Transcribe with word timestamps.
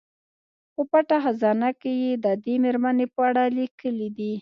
په 0.73 0.81
پټه 0.91 1.17
خزانه 1.23 1.69
کې 1.81 1.91
یې 2.03 2.11
د 2.23 2.25
دې 2.43 2.55
میرمنې 2.63 3.05
په 3.15 3.21
اړه 3.29 3.43
لیکلي 3.57 4.09
دي. 4.17 4.33